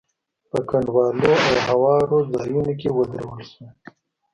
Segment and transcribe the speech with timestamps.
[0.49, 3.71] په کنډوالو او هوارو ځايونو کې ودرول شول.